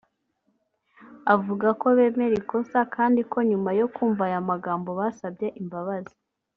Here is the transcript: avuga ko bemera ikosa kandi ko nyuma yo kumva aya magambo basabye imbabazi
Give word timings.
avuga 1.33 1.67
ko 1.81 1.87
bemera 1.97 2.35
ikosa 2.41 2.79
kandi 2.95 3.21
ko 3.31 3.37
nyuma 3.49 3.69
yo 3.79 3.87
kumva 3.95 4.21
aya 4.29 4.39
magambo 4.49 4.89
basabye 4.99 5.47
imbabazi 5.61 6.15